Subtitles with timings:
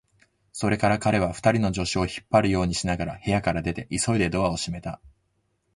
[0.51, 4.99] それから彼は、二人の助手を引っ張るようにしながら部屋から出て、急いでドアを閉めた。